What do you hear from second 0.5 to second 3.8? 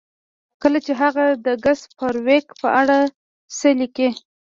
کله چې هغه د ګس فارویک په اړه څه